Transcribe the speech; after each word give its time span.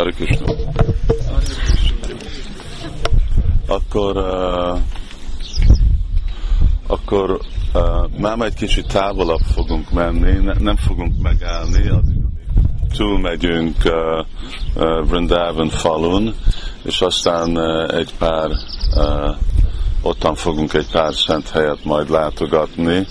Hare 0.00 0.12
Krishna. 0.12 0.46
Akkor 3.66 4.16
uh, 4.16 4.78
akkor 6.86 7.40
uh, 7.74 8.18
már 8.18 8.40
egy 8.40 8.54
kicsit 8.54 8.86
távolabb 8.86 9.40
fogunk 9.54 9.90
menni, 9.90 10.32
ne, 10.44 10.52
nem 10.52 10.76
fogunk 10.76 11.22
megállni, 11.22 11.88
addig, 11.88 12.16
túlmegyünk 12.96 13.76
uh, 13.84 13.92
uh, 14.74 15.08
Vrindavan 15.08 15.68
falun, 15.68 16.34
és 16.82 17.00
aztán 17.00 17.56
uh, 17.56 17.94
egy 17.94 18.14
pár, 18.18 18.50
uh, 18.96 19.36
ottan 20.02 20.34
fogunk 20.34 20.72
egy 20.72 20.90
pár 20.90 21.14
szent 21.14 21.48
helyet 21.48 21.84
majd 21.84 22.10
látogatni. 22.10 23.06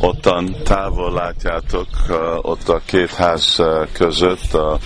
Ottan 0.00 0.56
távol 0.64 1.12
látjátok, 1.12 1.88
uh, 2.08 2.16
ott 2.40 2.68
a 2.68 2.80
két 2.84 3.10
ház 3.10 3.56
uh, 3.58 3.88
között 3.92 4.54
a, 4.54 4.78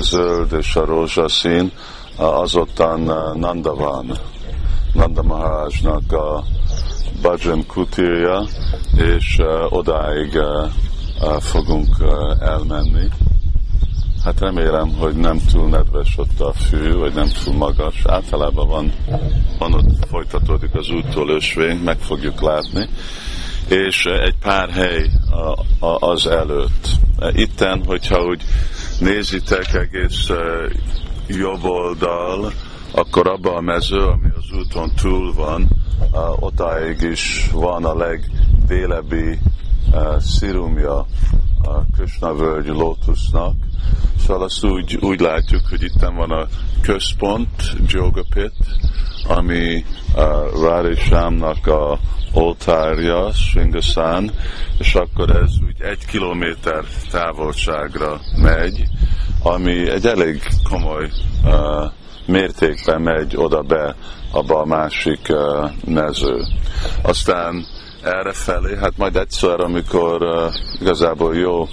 zöld 0.00 0.52
és 0.52 0.76
a 0.76 0.84
rózsaszín, 0.84 1.72
uh, 2.18 2.38
az 2.40 2.54
ottan 2.54 3.00
uh, 3.00 3.34
Nanda 4.94 5.22
Maharajnak 5.22 6.12
a 6.12 6.44
Bajram 7.22 7.66
kutirja, 7.66 8.46
és 8.96 9.38
uh, 9.38 9.72
odáig 9.72 10.34
uh, 10.34 11.40
fogunk 11.40 11.96
elmenni. 12.40 13.08
Hát 14.24 14.40
remélem, 14.40 14.92
hogy 14.98 15.14
nem 15.14 15.40
túl 15.52 15.68
nedves 15.68 16.14
ott 16.16 16.40
a 16.40 16.52
fű, 16.52 16.92
vagy 16.92 17.14
nem 17.14 17.28
túl 17.44 17.54
magas. 17.54 18.02
Általában 18.04 18.68
van, 18.68 18.92
van 19.58 19.74
ott 19.74 20.06
folytatódik 20.08 20.74
az 20.74 20.90
úttól 20.90 21.28
ösvény, 21.28 21.76
meg 21.76 21.98
fogjuk 21.98 22.40
látni. 22.40 22.88
És 23.68 24.04
egy 24.04 24.34
pár 24.40 24.70
hely 24.70 25.10
az 26.00 26.26
előtt. 26.26 26.88
Itten, 27.32 27.82
hogyha 27.86 28.24
úgy 28.24 28.42
nézitek 29.00 29.74
egész 29.74 30.28
jobb 31.26 31.64
oldal, 31.64 32.52
akkor 32.92 33.26
abban 33.26 33.56
a 33.56 33.60
mező, 33.60 33.98
ami 33.98 34.28
az 34.36 34.58
úton 34.58 34.90
túl 35.00 35.34
van, 35.34 35.68
otáig 36.40 37.00
is 37.00 37.50
van 37.52 37.84
a 37.84 37.96
legdélebbi 37.96 39.38
szirumja 40.18 41.06
a 41.64 41.84
Krishna 41.96 42.34
völgy 42.34 42.66
lótusznak, 42.66 43.54
Szóval 44.26 44.42
azt 44.42 44.64
úgy, 44.64 44.98
úgy 45.00 45.20
látjuk, 45.20 45.60
hogy 45.68 45.82
itt 45.82 46.00
van 46.00 46.30
a 46.30 46.46
központ, 46.82 47.50
Jogapit, 47.86 48.54
ami 49.28 49.84
uh, 50.14 50.62
Rári 50.62 50.94
Sámnak 50.94 51.66
a 51.66 51.98
oltárja, 52.32 53.32
Sringaszán, 53.32 54.30
és 54.78 54.94
akkor 54.94 55.30
ez 55.30 55.50
úgy 55.66 55.80
egy 55.80 56.06
kilométer 56.06 56.84
távolságra 57.10 58.20
megy, 58.36 58.84
ami 59.42 59.90
egy 59.90 60.06
elég 60.06 60.42
komoly 60.68 61.10
uh, 61.44 61.52
mértékben 62.26 63.00
megy 63.00 63.36
oda 63.36 63.62
be 63.62 63.96
abba 64.30 64.60
a 64.60 64.66
másik 64.66 65.20
uh, 65.28 65.70
mező. 65.84 66.42
Aztán 67.02 67.66
erre 68.04 68.32
felé, 68.32 68.76
hát 68.76 68.96
majd 68.96 69.16
egyszer, 69.16 69.60
amikor 69.60 70.22
uh, 70.22 70.54
igazából 70.80 71.36
jó 71.36 71.68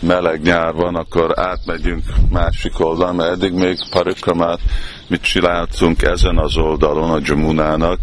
meleg 0.00 0.42
nyár 0.42 0.72
van, 0.72 0.94
akkor 0.94 1.38
átmegyünk 1.38 2.04
másik 2.30 2.80
oldalon, 2.80 3.14
mert 3.14 3.30
eddig 3.30 3.52
még 3.52 3.76
parikramát 3.90 4.60
mit 5.08 5.22
csináltunk 5.22 6.02
ezen 6.02 6.38
az 6.38 6.56
oldalon, 6.56 7.10
a 7.10 7.20
Jamunának, 7.22 7.98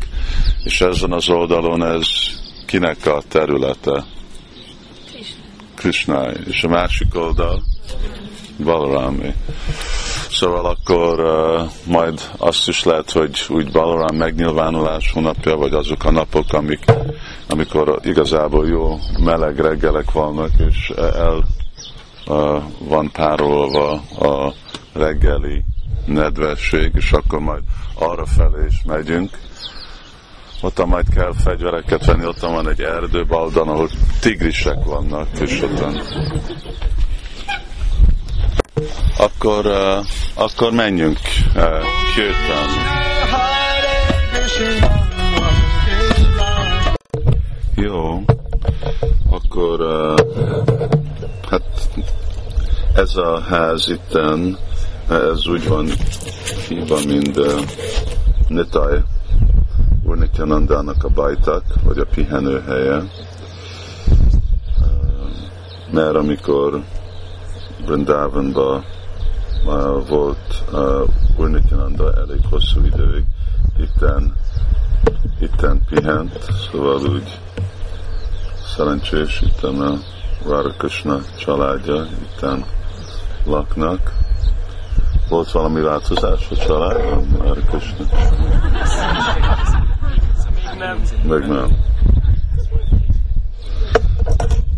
és 0.64 0.82
ezen 0.82 1.12
az 1.12 1.30
oldalon 1.30 1.84
ez 1.84 2.08
kinek 2.66 3.06
a 3.06 3.22
területe? 3.28 4.04
Krishna. 5.76 6.32
És 6.32 6.64
a 6.64 6.68
másik 6.68 7.16
oldal? 7.16 7.64
Balarami. 8.64 9.34
Szóval 10.40 10.66
akkor 10.66 11.20
uh, 11.20 11.70
majd 11.86 12.22
azt 12.38 12.68
is 12.68 12.84
lehet, 12.84 13.12
hogy 13.12 13.46
úgy 13.50 13.72
Balaram 13.72 14.16
megnyilvánulás 14.16 15.12
hónapja, 15.12 15.56
vagy 15.56 15.74
azok 15.74 16.04
a 16.04 16.12
napok, 16.12 16.54
amik, 16.54 16.86
amikor 17.48 18.00
igazából 18.04 18.68
jó 18.68 19.00
meleg 19.24 19.60
reggelek 19.60 20.12
vannak, 20.12 20.50
és 20.70 20.90
el 20.96 21.44
van 22.80 23.12
párolva 23.12 23.92
a 24.20 24.54
reggeli 24.94 25.64
nedvesség, 26.06 26.92
és 26.96 27.12
akkor 27.12 27.40
majd 27.40 27.64
arra 27.94 28.26
felé 28.26 28.66
is 28.68 28.82
megyünk. 28.86 29.30
Ott 30.62 30.86
majd 30.86 31.06
kell 31.14 31.34
fegyvereket 31.44 32.06
venni, 32.06 32.26
ott 32.26 32.40
van 32.40 32.70
egy 32.70 32.82
erdőbaldan, 32.82 33.68
ahol 33.68 33.90
tigrisek 34.22 34.84
vannak, 34.84 35.28
és 35.40 35.62
ott 35.62 35.80
akkor, 39.20 39.66
uh, 39.66 40.06
akkor 40.34 40.72
menjünk 40.72 41.20
uh, 41.56 41.64
Kirtan. 42.16 42.70
Jó, 47.76 48.24
akkor 49.30 49.82
uh, 49.82 50.18
hát 51.50 51.64
ez 52.96 53.16
a 53.16 53.40
ház 53.40 53.90
itten, 53.90 54.58
ez 55.10 55.48
úgy 55.48 55.68
van 55.68 55.88
hívva, 56.68 57.00
mint 57.06 57.38
uh, 57.38 57.62
Nitai 58.48 59.00
Urnityanandának 60.04 61.04
a 61.04 61.10
bajtak, 61.10 61.64
vagy 61.84 61.98
a 61.98 62.06
pihenőhelye. 62.06 63.04
Mert 65.92 66.16
amikor 66.16 66.84
Vrindavanba 67.86 68.76
uh, 68.76 68.84
volt 70.08 70.64
uh, 70.72 71.08
Urnityananda 71.38 72.14
elég 72.14 72.40
hosszú 72.50 72.86
időig, 72.86 73.24
itten, 73.80 74.36
itten 75.40 75.82
pihent, 75.90 76.46
szóval 76.72 77.02
úgy 77.02 77.40
szerencsés 78.76 79.42
itten 79.42 79.82
a 79.82 79.98
Radha 80.46 81.20
családja 81.38 82.06
itten 82.22 82.66
laknak. 83.46 84.14
Volt 85.30 85.52
valami 85.52 85.82
változás 85.82 86.52
a 86.52 86.56
családban, 86.56 87.28
Radha 87.38 87.78
Krishna? 87.78 88.06
nem. 90.78 91.02
Meg 91.28 91.48
nem. 91.48 91.78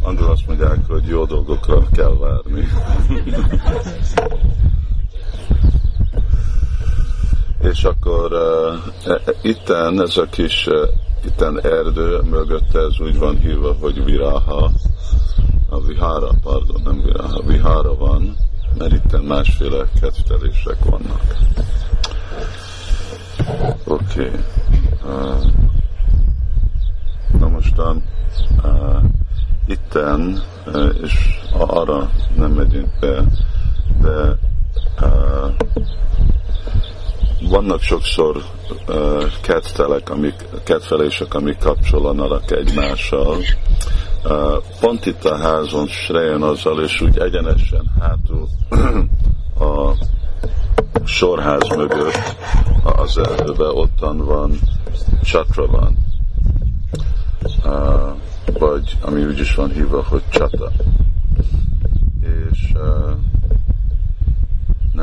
Angol 0.04 0.30
azt 0.30 0.48
mondják, 0.48 0.78
hogy 0.88 1.06
jó 1.06 1.26
dolgokra 1.26 1.88
kell 1.92 2.18
várni. 2.20 2.68
És 7.62 7.84
akkor 7.84 8.32
uh, 8.32 9.18
itten 9.42 10.02
ez 10.02 10.18
a 10.18 10.26
kis 10.26 10.68
uh, 10.68 10.88
itten 11.26 11.60
erdő 11.62 12.22
mögötte 12.22 12.80
ez 12.80 13.00
úgy 13.00 13.18
van 13.18 13.38
hívva, 13.40 13.76
hogy 13.80 14.04
Viraha, 14.04 14.72
a 15.70 15.82
vihara, 15.82 16.32
pardon, 16.44 16.82
nem 16.84 17.02
vihara, 17.02 17.42
vihara 17.46 17.96
van, 17.96 18.36
mert 18.78 18.94
itt 18.94 19.28
másféle 19.28 19.88
kedvtelések 20.00 20.78
vannak. 20.86 21.22
Oké. 23.84 24.26
Okay. 24.26 24.40
Uh, 25.04 25.52
na 27.40 27.48
mostan 27.48 28.04
uh, 28.64 29.04
itten, 29.66 30.42
uh, 30.66 30.96
és 31.02 31.40
arra 31.58 32.10
nem 32.36 32.52
megyünk 32.52 32.90
be, 33.00 33.24
de 34.02 34.38
uh, 35.02 35.31
vannak 37.52 37.82
sokszor 37.82 38.44
uh, 38.88 39.24
kedtelek, 39.42 40.10
amik, 40.10 40.36
kedvelések, 40.64 41.34
amik 41.34 41.58
kapcsolanak 41.58 42.52
egymással, 42.52 43.38
pont 44.80 45.06
itt 45.06 45.26
a 45.26 45.38
házon 45.38 45.88
Srejen 45.88 46.42
azzal, 46.42 46.84
és 46.84 47.02
úgy 47.02 47.18
egyenesen 47.18 47.92
hátul 48.00 48.48
a 49.60 49.94
sorház 51.04 51.68
mögött 51.76 52.36
az 52.84 53.18
erdőbe 53.18 53.68
ottan 53.68 54.26
van 54.26 54.60
csatra 55.24 55.66
van, 55.68 55.98
vagy 58.60 58.98
ami 59.02 59.24
úgy 59.24 59.40
is 59.40 59.56
van 59.56 59.72
hívva, 59.72 60.04
hogy 60.10 60.24
csata. 60.30 60.72
És 62.52 62.74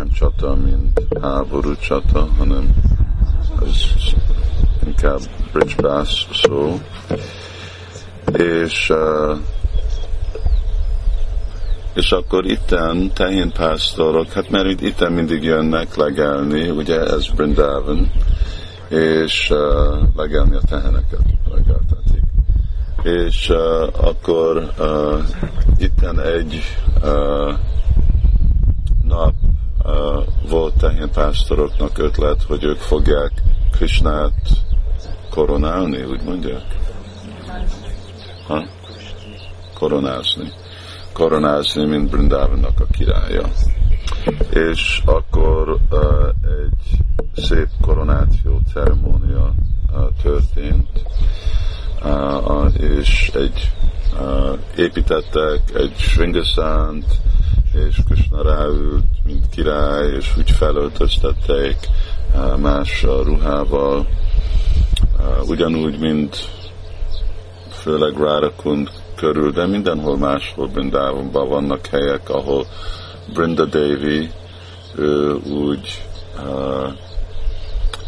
nem 0.09 0.17
csata, 0.17 0.55
mint 0.55 1.07
háború 1.21 1.77
csata, 1.77 2.29
hanem 2.39 2.75
ez 3.63 3.85
inkább 4.87 5.21
bridge 5.53 5.75
bass 5.83 6.27
szó 6.33 6.81
és 8.37 8.93
és 11.95 12.13
akkor 12.13 12.47
itten 12.47 13.11
tehénpásztorok, 13.15 14.33
hát 14.33 14.51
mert 14.51 14.81
itten 14.81 15.13
mindig 15.13 15.43
jönnek 15.43 15.97
legelni, 15.97 16.71
ugye 16.71 17.01
ez 17.01 17.29
Brindavan, 17.29 18.13
és 18.89 19.53
legelni 20.17 20.55
a 20.55 20.61
teheneket 20.69 21.21
legeltetik. 21.51 22.23
És 23.03 23.49
akkor 24.01 24.73
itten 25.79 26.21
egy 26.21 26.63
volt 30.49 30.75
tehénpásztoroknak 30.75 31.99
ötlet, 31.99 32.43
hogy 32.43 32.65
ők 32.65 32.79
fogják 32.79 33.33
Krishnát 33.71 34.35
koronálni, 35.31 36.03
úgy 36.03 36.23
mondják? 36.23 36.65
Ha? 38.47 38.65
Koronázni. 39.75 40.53
Koronázni, 41.13 41.87
mint 41.87 42.11
Brindavannak 42.11 42.81
a 42.81 42.87
királya. 42.91 43.49
És 44.51 45.03
akkor 45.05 45.79
uh, 45.91 46.29
egy 46.43 46.99
szép 47.45 47.69
koronáció 47.81 48.61
ceremónia 48.73 49.55
uh, 49.93 50.01
történt, 50.23 51.03
uh, 52.05 52.75
és 52.81 53.31
egy 53.35 53.73
uh, 54.21 54.59
építettek 54.77 55.61
egy 55.75 55.95
svingaszánt, 55.97 57.07
és 57.73 57.97
Krishna 58.07 58.43
ráült, 58.43 59.05
mint 59.25 59.49
király, 59.49 60.11
és 60.11 60.37
úgy 60.39 60.51
felöltöztették 60.51 61.77
uh, 62.35 62.59
más 62.59 63.03
ruhával, 63.03 64.07
uh, 65.19 65.49
ugyanúgy, 65.49 65.99
mint 65.99 66.49
főleg 67.71 68.17
Rárakund 68.17 68.91
körül, 69.17 69.53
de 69.53 69.67
mindenhol 69.67 70.17
máshol 70.17 70.67
Brindávonban 70.67 71.49
vannak 71.49 71.87
helyek, 71.87 72.29
ahol 72.29 72.67
Brinda 73.35 73.65
Devi 73.65 74.31
ő 74.97 75.33
úgy 75.35 76.05
uh, 76.45 76.93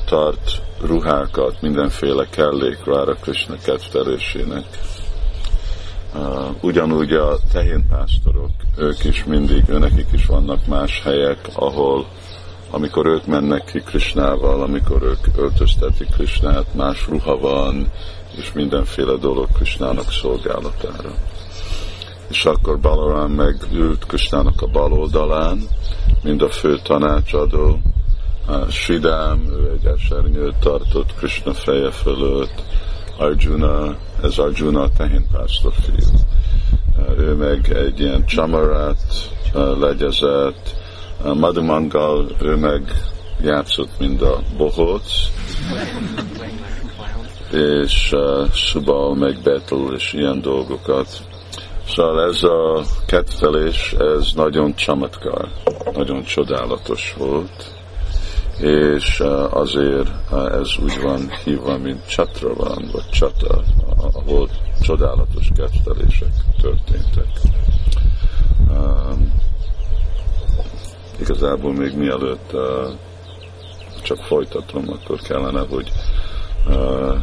tart 0.07 0.63
ruhákat, 0.81 1.61
mindenféle 1.61 2.27
kellék 2.31 2.85
Rára 2.85 3.15
Krishna. 3.15 3.55
Ugyanúgy 6.61 7.13
a 7.13 7.39
tehénpásztorok, 7.53 8.51
ők 8.77 9.05
is 9.05 9.25
mindig, 9.25 9.69
őnekik 9.69 10.09
is 10.13 10.27
vannak 10.27 10.67
más 10.67 11.03
helyek, 11.03 11.49
ahol 11.55 12.07
amikor 12.71 13.07
ők 13.07 13.27
mennek 13.27 13.65
ki 13.65 13.81
Krishnával, 13.81 14.63
amikor 14.63 15.03
ők 15.03 15.37
öltöztetik 15.37 16.09
Krishnát, 16.11 16.75
más 16.75 17.07
ruha 17.09 17.39
van, 17.39 17.91
és 18.37 18.53
mindenféle 18.53 19.17
dolog 19.17 19.49
Krishnának 19.53 20.11
szolgálatára. 20.11 21.15
És 22.29 22.45
akkor 22.45 22.81
Balaram 22.81 23.33
megült 23.33 24.07
Krishnának 24.07 24.63
a 24.63 24.67
bal 24.67 24.93
oldalán, 24.93 25.59
mind 26.23 26.43
a 26.43 26.51
fő 26.51 26.79
tanácsadó, 26.83 27.79
Sidám, 28.71 29.45
ő 29.53 29.71
egy 29.71 29.87
esernyőt 29.87 30.57
tartott 30.61 31.15
Krishna 31.15 31.55
feje 31.55 31.91
fölött, 31.91 32.63
Arjuna, 33.19 33.97
ez 34.23 34.39
Arjuna 34.39 34.89
tehénpásztor 34.97 35.73
fiú. 35.73 36.19
Ő 37.19 37.35
meg 37.35 37.73
egy 37.73 38.01
ilyen 38.01 38.27
csamarát 38.27 39.31
legyezett, 39.81 40.77
Madhumangal, 41.35 42.27
ő 42.41 42.57
meg 42.57 42.83
játszott, 43.43 43.99
mind 43.99 44.23
a 44.23 44.43
bohóc, 44.57 45.13
és 47.53 48.15
Subal, 48.53 49.15
meg 49.15 49.41
Betel, 49.43 49.95
és 49.95 50.13
ilyen 50.13 50.41
dolgokat. 50.41 51.09
Szóval 51.89 52.29
ez 52.29 52.43
a 52.43 52.83
kettelés, 53.07 53.93
ez 53.93 54.33
nagyon 54.35 54.75
csamatkar, 54.75 55.49
nagyon 55.93 56.23
csodálatos 56.23 57.15
volt, 57.19 57.80
és 58.61 59.23
azért 59.51 60.09
ez 60.31 60.69
úgy 60.83 61.01
van 61.03 61.31
hívva, 61.45 61.79
mint 61.79 62.07
csatra 62.09 62.55
van, 62.55 62.89
vagy 62.93 63.09
csata, 63.11 63.63
ahol 64.13 64.49
csodálatos 64.81 65.49
kettelések 65.55 66.33
történtek. 66.61 67.27
Um, 68.69 69.33
igazából 71.21 71.73
még 71.73 71.97
mielőtt 71.97 72.53
uh, 72.53 72.63
csak 74.03 74.19
folytatom, 74.19 74.85
akkor 74.89 75.21
kellene, 75.21 75.61
hogy 75.69 75.93
uh, 76.67 77.17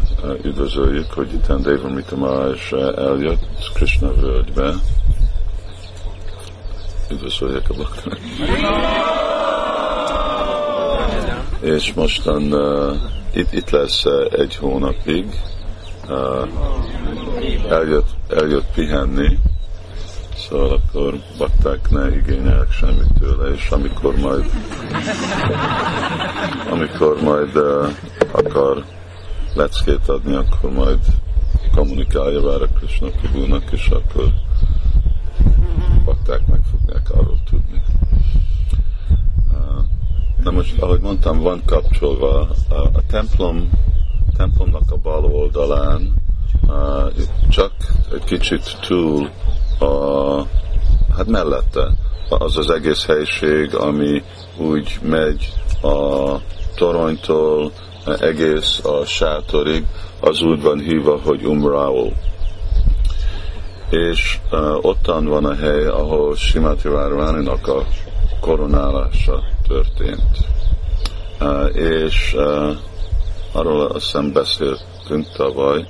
üdvözöljük, 0.43 1.11
hogy 1.11 1.33
itt 1.33 1.47
Deva 1.47 1.89
Mitamaj 1.89 2.57
eljött 2.95 3.71
Krishna 3.73 4.13
völgybe. 4.13 4.73
Üdvözöljük 7.11 7.69
a 7.69 7.73
bakták. 7.73 8.19
És 11.59 11.93
mostan 11.93 12.53
uh, 12.53 12.95
itt, 13.33 13.53
itt 13.53 13.69
lesz 13.69 14.05
uh, 14.05 14.39
egy 14.39 14.55
hónapig. 14.55 15.25
Uh, 16.09 16.47
eljött, 17.69 18.09
eljött 18.29 18.73
pihenni, 18.73 19.37
Szóval 20.49 20.71
akkor 20.71 21.19
bakták 21.37 21.89
ne 21.89 22.15
igényelnek 22.15 22.71
semmit 22.71 23.13
tőle, 23.19 23.49
és 23.53 23.69
amikor 23.69 24.15
majd 24.15 24.45
amikor 26.71 27.21
majd 27.21 27.55
uh, 27.55 27.89
akar 28.31 28.85
leckét 29.53 30.07
adni, 30.07 30.35
akkor 30.35 30.71
majd 30.71 30.99
kommunikálja 31.75 32.41
Vára 32.41 32.67
Krishna 32.67 33.07
Prabhunak, 33.07 33.71
és 33.71 33.87
akkor 33.87 34.33
bakták 36.05 36.45
meg 36.47 36.59
fogják 36.71 37.11
arról 37.11 37.39
tudni. 37.49 37.81
Uh, 39.51 39.83
de 40.43 40.51
most, 40.69 40.81
ahogy 40.81 40.99
mondtam, 40.99 41.41
van 41.41 41.61
kapcsolva 41.65 42.49
a, 42.69 42.73
a 42.73 43.01
templom, 43.09 43.69
templomnak 44.37 44.91
a 44.91 44.97
bal 44.97 45.25
oldalán, 45.25 46.13
uh, 46.67 47.11
csak 47.49 47.71
egy 48.13 48.23
kicsit 48.23 48.77
túl 48.87 49.29
a, 49.79 49.85
hát 51.15 51.27
mellette 51.27 51.91
az 52.29 52.57
az 52.57 52.69
egész 52.69 53.05
helység, 53.05 53.75
ami 53.75 54.23
úgy 54.57 54.99
megy 55.01 55.53
a 55.81 56.35
toronytól 56.75 57.71
egész 58.19 58.81
a 58.83 59.05
sátorig, 59.05 59.85
az 60.19 60.41
úgy 60.41 60.61
van 60.61 60.79
hívva, 60.79 61.19
hogy 61.23 61.45
Umrao. 61.45 62.11
És 63.89 64.39
uh, 64.51 64.85
ottan 64.85 65.25
van 65.25 65.45
a 65.45 65.55
hely, 65.55 65.85
ahol 65.85 66.35
Simati 66.35 66.87
Várváninak 66.87 67.67
a 67.67 67.85
koronálása 68.39 69.43
történt. 69.67 70.55
Uh, 71.39 71.75
és 71.75 72.33
uh, 72.37 72.75
arról 73.51 73.85
azt 73.85 74.05
hiszem 74.05 74.31
beszéltünk 74.31 75.27
tavaly, 75.35 75.85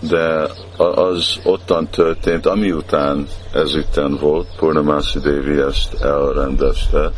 de 0.00 0.48
az 0.76 1.40
ottan 1.44 1.88
történt, 1.88 2.46
ami 2.46 2.72
után 2.72 3.26
ez 3.52 3.74
itten 3.74 4.16
volt, 4.20 4.46
Purnamasi 4.56 5.18
Devi 5.18 5.60
ezt 5.60 5.94
elrendezte, 5.94 7.10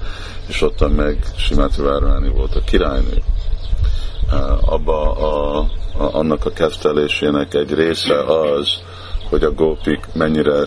és 0.47 0.63
ottan 0.63 0.91
meg 0.91 1.19
Simati 1.37 1.83
Várváni 1.83 2.29
volt 2.29 2.55
a 2.55 2.61
királynő. 2.61 3.23
Abba 4.61 5.13
a, 5.13 5.59
a, 5.59 6.17
annak 6.17 6.45
a 6.45 6.51
kezdelésének 6.51 7.55
egy 7.55 7.75
része 7.75 8.25
az, 8.25 8.69
hogy 9.29 9.43
a 9.43 9.53
gópik 9.53 10.07
mennyire 10.13 10.67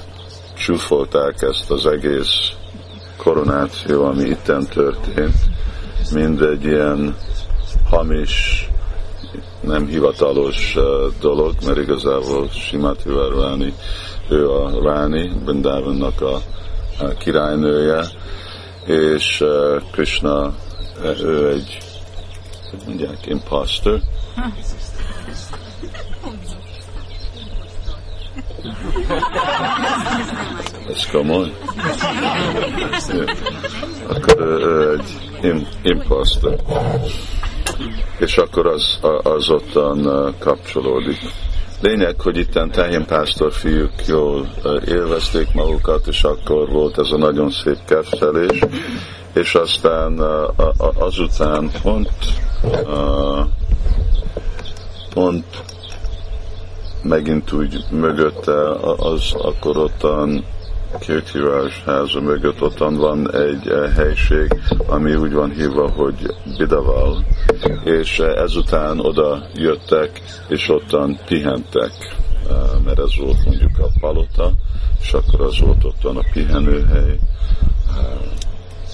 csúfolták 0.53 1.41
ezt 1.41 1.71
az 1.71 1.85
egész 1.85 2.51
koronáció, 3.17 4.05
ami 4.05 4.23
itten 4.23 4.65
történt, 4.65 5.35
mind 6.13 6.41
egy 6.41 6.63
ilyen 6.63 7.15
hamis 7.89 8.65
nem 9.61 9.87
hivatalos 9.87 10.77
dolog, 11.19 11.53
mert 11.65 11.77
igazából 11.77 12.49
Simati 12.49 13.09
Varvani, 13.09 13.73
ő 14.29 14.49
a 14.49 14.83
Ráni, 14.83 15.31
Brindavannak 15.45 16.21
a, 16.21 16.41
királynője, 17.19 18.03
és 18.85 19.43
Krishna, 19.91 20.53
ő 21.23 21.49
egy, 21.49 21.77
mondják, 22.85 23.25
imposter. 23.25 24.01
Ez 30.89 31.05
komoly? 31.11 31.51
Akkor 34.07 34.50
imposter 35.81 36.55
és 38.21 38.37
akkor 38.37 38.67
az, 38.67 38.99
az 39.23 39.49
ottan 39.49 40.33
kapcsolódik. 40.39 41.17
Lényeg, 41.81 42.21
hogy 42.21 42.37
itten 42.37 43.05
pásztor 43.07 43.53
fiúk 43.53 44.05
jól 44.07 44.49
élvezték 44.87 45.53
magukat, 45.53 46.07
és 46.07 46.23
akkor 46.23 46.69
volt 46.69 46.97
ez 46.97 47.11
a 47.11 47.17
nagyon 47.17 47.51
szép 47.51 47.77
kertelés, 47.85 48.59
és 49.33 49.55
aztán 49.55 50.19
azután 50.99 51.71
pont, 51.81 52.09
pont 55.13 55.45
megint 57.03 57.51
úgy 57.51 57.83
mögötte 57.89 58.69
az 58.97 59.33
akkor 59.33 59.77
ottan 59.77 60.45
Kirkirás 60.99 61.83
háza 61.85 62.21
mögött 62.21 62.61
ottan 62.61 62.95
van 62.95 63.35
egy 63.35 63.67
eh, 63.67 63.95
helység, 63.95 64.61
ami 64.87 65.15
úgy 65.15 65.33
van 65.33 65.51
hívva, 65.51 65.89
hogy 65.89 66.35
Bidaval, 66.57 67.25
és 67.83 68.19
eh, 68.19 68.41
ezután 68.41 68.99
oda 68.99 69.47
jöttek, 69.55 70.21
és 70.47 70.69
ottan 70.69 71.19
pihentek, 71.25 71.91
eh, 72.49 72.55
mert 72.85 72.99
ez 72.99 73.17
volt 73.19 73.45
mondjuk 73.45 73.79
a 73.79 73.87
palota, 73.99 74.51
és 75.01 75.13
akkor 75.13 75.41
az 75.41 75.59
volt 75.59 75.83
ottan 75.83 76.17
a 76.17 76.23
pihenőhely. 76.33 77.19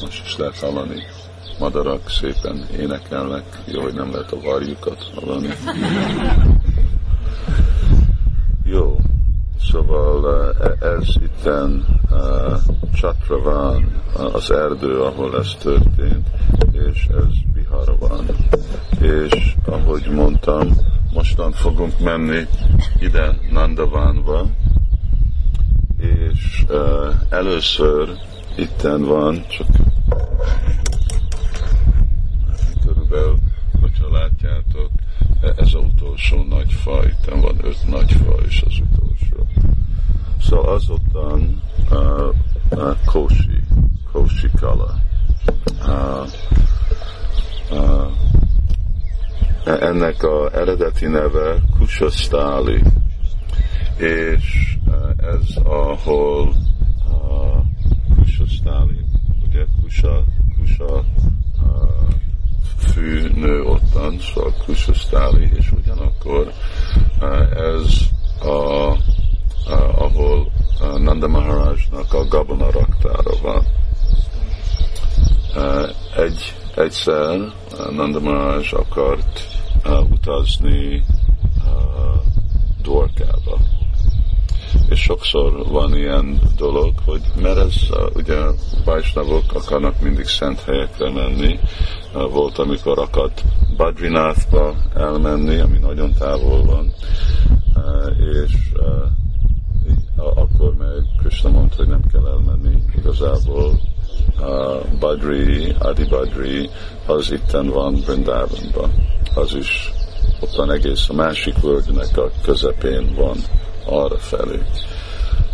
Most 0.01 0.25
is 0.25 0.37
lehet 0.37 0.59
hallani 0.59 1.03
madarak 1.59 2.09
szépen 2.09 2.65
énekelnek, 2.79 3.43
jó, 3.65 3.81
hogy 3.81 3.93
nem 3.93 4.11
lehet 4.11 4.31
a 4.31 4.39
varjukat 4.39 5.11
hallani. 5.15 5.49
Szóval 9.71 10.53
e, 10.59 10.85
ez 10.87 11.15
itten 11.23 11.85
uh, 12.11 12.57
Chatraván, 12.93 14.01
az 14.33 14.51
erdő, 14.51 15.01
ahol 15.01 15.37
ez 15.37 15.55
történt, 15.59 16.27
és 16.71 17.07
ez 17.07 17.53
Bihara 17.53 17.97
van. 17.99 18.25
És 19.01 19.55
ahogy 19.65 20.07
mondtam, 20.11 20.67
mostan 21.13 21.51
fogunk 21.51 21.99
menni 21.99 22.47
ide 22.99 23.37
Nandavánba, 23.51 24.45
és 25.97 26.63
uh, 26.69 27.13
először 27.29 28.09
itten 28.57 29.01
van, 29.01 29.45
csak 29.47 29.67
körülbelül, 32.85 33.35
hogyha 33.81 34.11
látjátok, 34.11 34.89
ez 35.41 35.55
az 35.57 35.75
utolsó 35.75 36.43
nagy 36.43 36.73
faj, 36.73 37.05
itt 37.05 37.33
van 37.41 37.57
öt 37.63 37.87
nagy 37.87 38.11
faj, 38.11 38.45
és 38.47 38.63
az. 38.67 38.86
Szóval 40.41 40.73
azután 40.73 41.61
uh, 41.91 42.33
uh, 42.71 42.95
Kosi, 43.05 43.63
Kosi 44.11 44.49
Kala. 44.59 44.95
Uh, 45.85 46.27
uh, 47.71 48.11
ennek 49.65 50.23
a 50.23 50.49
eredeti 50.53 51.05
neve 51.05 51.61
Kusasztáli, 51.77 52.81
és 53.97 54.77
uh, 54.87 54.93
ez 55.17 55.55
ahol 55.63 56.55
uh, 57.11 57.63
Kusasztáli, 58.15 59.05
ugye 59.47 59.65
Kusa, 59.81 60.23
Kusa 60.57 60.93
uh, 60.93 61.03
fű 62.77 63.27
nő 63.35 63.63
ottan, 63.63 64.19
szóval 64.19 64.53
Kusasztáli, 64.65 65.49
és 65.55 65.71
ugyanakkor 65.71 66.51
uh, 67.21 67.57
ez 67.57 67.99
a, 68.41 68.76
Nanda 71.07 71.27
Maharajnak 71.27 72.13
a 72.13 72.27
gabona 72.27 72.71
raktára 72.71 73.31
van. 73.41 73.63
Uh, 75.55 75.89
egy, 76.23 76.53
egyszer 76.75 77.39
uh, 77.39 77.91
Nanda 77.95 78.19
Maharaj 78.19 78.67
akart 78.71 79.41
uh, 79.85 80.11
utazni 80.11 81.03
Dorkába. 82.81 83.57
És 84.89 84.99
sokszor 84.99 85.67
van 85.67 85.95
ilyen 85.95 86.39
dolog, 86.57 86.93
hogy 87.05 87.21
mert 87.41 87.57
ez 87.57 87.75
ugye 88.13 88.37
Vajsnavok 88.85 89.53
akarnak 89.53 90.01
mindig 90.01 90.25
szent 90.25 90.61
helyekre 90.61 91.11
menni. 91.11 91.59
Volt, 92.13 92.57
amikor 92.57 92.99
akart 92.99 93.43
Badrinathba 93.77 94.75
elmenni, 94.95 95.59
ami 95.59 95.77
nagyon 95.77 96.13
távol 96.13 96.65
van, 96.65 96.93
és 98.43 98.53
akkor 100.17 100.73
meg 100.77 101.03
Krishna 101.19 101.49
mondta, 101.49 101.75
hogy 101.75 101.87
nem 101.87 102.01
kell 102.11 102.27
elmenni 102.27 102.83
igazából 102.97 103.79
uh, 104.39 104.97
Badri, 104.99 105.75
Adi 105.79 106.05
Badri, 106.05 106.69
az 107.05 107.31
itten 107.31 107.69
van 107.69 107.93
Vrindavanban. 107.93 108.91
Az 109.35 109.55
is 109.55 109.91
ott 110.39 110.55
van 110.55 110.71
egész 110.71 111.09
a 111.09 111.13
másik 111.13 111.59
völgynek 111.61 112.17
a 112.17 112.31
közepén 112.43 113.13
van 113.15 113.37
arra 113.85 114.17
felé. 114.17 114.61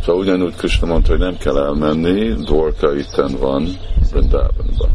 Szóval 0.02 0.22
ugyanúgy 0.22 0.56
Krishna 0.56 0.88
mondta, 0.88 1.12
hogy 1.12 1.20
nem 1.20 1.38
kell 1.38 1.58
elmenni, 1.58 2.34
Dvorka 2.34 2.96
itten 2.96 3.38
van 3.40 3.68
Vrindavanban. 4.12 4.90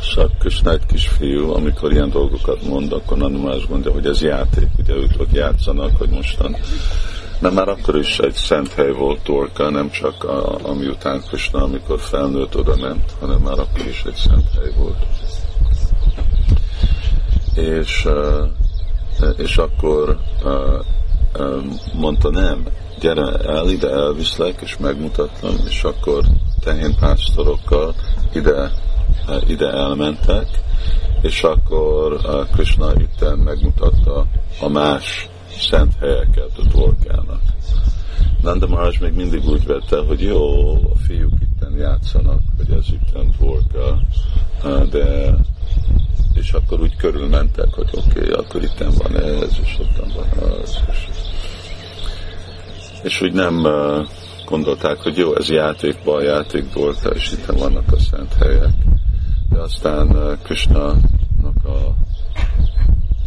Szóval 0.00 0.30
Krishna 0.38 0.70
egy 0.70 0.86
kis 0.86 1.08
fiú, 1.08 1.50
amikor 1.50 1.92
ilyen 1.92 2.10
dolgokat 2.10 2.66
mond, 2.66 2.92
akkor 2.92 3.16
Nanumás 3.16 3.66
mondja, 3.66 3.92
hogy 3.92 4.06
ez 4.06 4.22
játék, 4.22 4.68
ugye 4.78 4.94
ők 4.94 5.32
játszanak, 5.32 5.96
hogy 5.96 6.08
mostan 6.08 6.56
nem 7.42 7.52
már 7.52 7.68
akkor 7.68 7.96
is 7.96 8.18
egy 8.18 8.34
szent 8.34 8.72
hely 8.72 8.92
volt 8.92 9.22
Torka, 9.22 9.70
nem 9.70 9.90
csak 9.90 10.24
a, 10.24 10.58
ami 10.68 10.86
után 10.86 11.20
Krishna, 11.20 11.62
amikor 11.62 12.00
felnőtt 12.00 12.56
oda 12.56 12.76
ment, 12.76 13.14
hanem 13.20 13.40
már 13.40 13.58
akkor 13.58 13.86
is 13.86 14.02
egy 14.06 14.14
szent 14.14 14.48
hely 14.54 14.72
volt. 14.76 15.06
És, 17.54 18.08
és 19.36 19.56
akkor 19.56 20.18
mondta 21.92 22.30
nem, 22.30 22.66
gyere 23.00 23.36
el, 23.38 23.68
ide 23.68 23.90
elviszlek, 23.90 24.60
és 24.60 24.76
megmutattam, 24.76 25.54
és 25.68 25.84
akkor 25.84 26.24
tehénpásztorokkal 26.60 27.94
ide, 28.32 28.72
ide 29.46 29.70
elmentek, 29.70 30.46
és 31.22 31.42
akkor 31.42 32.20
Krishna 32.52 32.92
itten 33.00 33.38
megmutatta 33.38 34.26
a 34.60 34.68
más 34.68 35.28
szent 35.62 35.94
helyeket 35.98 36.58
a 36.58 36.62
dvorkának. 36.62 37.40
Nanda 38.42 38.66
Maharaj 38.66 38.96
még 39.00 39.12
mindig 39.12 39.48
úgy 39.48 39.66
vette, 39.66 39.98
hogy 40.06 40.20
jó, 40.20 40.72
a 40.72 40.96
fiúk 41.06 41.32
itten 41.40 41.76
játszanak, 41.76 42.40
hogy 42.56 42.70
ez 42.70 42.84
itten 42.90 43.34
dvorka, 43.38 44.00
de 44.90 45.34
és 46.34 46.52
akkor 46.52 46.80
úgy 46.80 46.96
körülmentek, 46.96 47.74
hogy 47.74 47.88
oké, 47.92 48.20
okay, 48.20 48.30
akkor 48.30 48.62
itten 48.62 48.92
van 48.98 49.16
ez, 49.16 49.58
és 49.62 49.78
ott 49.80 50.12
van 50.14 50.50
az. 50.62 50.78
És, 50.90 51.08
és 53.02 53.20
úgy 53.22 53.32
nem 53.32 53.66
gondolták, 54.46 54.98
hogy 54.98 55.16
jó, 55.16 55.36
ez 55.36 55.48
játékban, 55.48 56.22
játékból, 56.22 56.94
és 57.14 57.32
itt 57.32 57.44
vannak 57.44 57.92
a 57.92 57.98
szent 57.98 58.34
helyek. 58.34 58.74
De 59.48 59.58
aztán 59.58 60.38
Krishna-nak 60.42 61.64
a 61.64 61.94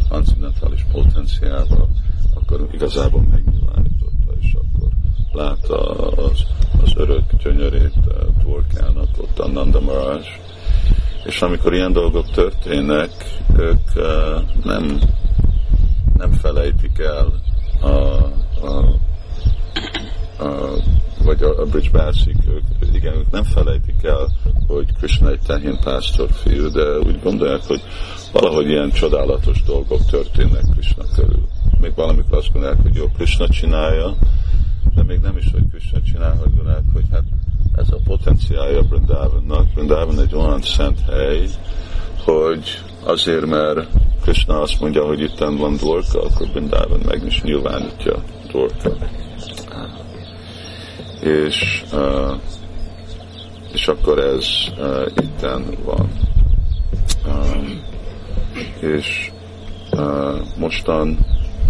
transzendentális 0.08 0.86
potenciálba 0.92 1.88
akkor 2.34 2.68
igazából 2.72 3.20
megnyilvánította, 3.30 4.32
és 4.40 4.52
akkor 4.54 4.88
látta 5.32 5.80
az, 6.10 6.44
az 6.82 6.92
örök 6.96 7.36
gyönyörét 7.42 7.94
Dvorkának, 8.38 9.08
ott 9.18 9.38
a 9.38 9.48
Nanda 9.48 9.80
Maraj, 9.80 10.20
és 11.24 11.42
amikor 11.42 11.74
ilyen 11.74 11.92
dolgok 11.92 12.30
történnek, 12.30 13.10
ők 13.58 13.94
nem, 14.64 15.00
nem 16.16 16.32
felejtik 16.32 16.98
el 16.98 17.40
a, 17.80 17.96
a, 18.66 18.94
a 20.44 20.76
vagy 21.24 21.42
a, 21.42 21.60
a 21.60 21.64
Bridge 21.64 21.90
Bászik, 21.90 22.36
ők, 22.56 22.94
igen, 22.94 23.14
ők 23.14 23.30
nem 23.30 23.44
felejtik 23.44 24.02
el, 24.02 24.28
hogy 24.66 24.92
Krishna 24.98 25.30
egy 25.30 25.40
tehén 25.46 25.78
pásztor 25.84 26.28
fiú, 26.30 26.68
de 26.68 26.98
úgy 26.98 27.22
gondolják, 27.22 27.64
hogy 27.66 27.82
valahogy 28.32 28.68
ilyen 28.68 28.90
csodálatos 28.90 29.62
dolgok 29.62 30.04
történnek 30.04 30.64
Krishna 30.72 31.04
körül. 31.14 31.48
Még 31.80 31.94
valamikor 31.94 32.38
azt 32.38 32.52
gondolják, 32.52 32.82
hogy 32.82 32.94
jó, 32.94 33.08
Krishna 33.16 33.48
csinálja, 33.48 34.16
de 34.94 35.02
még 35.02 35.20
nem 35.20 35.36
is, 35.36 35.50
hogy 35.52 35.62
Krishna 35.70 36.02
csinál, 36.02 36.36
hogy 36.36 36.54
gondolják, 36.54 36.84
hogy 36.92 37.04
hát 37.10 37.24
ez 37.74 37.90
a 37.90 37.98
potenciálja 38.04 38.82
Brindavannak. 38.82 39.66
Brindavan 39.74 40.20
egy 40.20 40.34
olyan 40.34 40.62
szent 40.62 41.00
hely, 41.00 41.46
hogy 42.24 42.80
azért, 43.04 43.46
mert 43.46 43.88
Krishna 44.22 44.60
azt 44.60 44.80
mondja, 44.80 45.06
hogy 45.06 45.20
itt 45.20 45.38
van 45.38 45.76
Dvorka, 45.76 46.22
akkor 46.22 46.48
Brindavan 46.52 47.00
meg 47.06 47.24
is 47.24 47.42
nyilvánítja 47.42 48.22
Dvorka. 48.48 48.96
És, 51.26 51.84
és 53.72 53.88
akkor 53.88 54.18
ez 54.18 54.46
itten 55.16 55.64
van. 55.84 56.10
És 58.80 59.30
mostan 60.58 61.18